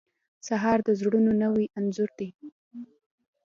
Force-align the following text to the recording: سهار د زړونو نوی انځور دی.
سهار 0.47 0.79
د 0.87 0.89
زړونو 0.99 1.31
نوی 1.43 1.65
انځور 1.79 2.09
دی. 2.19 2.29